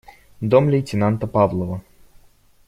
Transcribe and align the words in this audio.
Дом 0.49 0.65
лейтенанта 0.71 1.25
Павлова. 1.27 1.81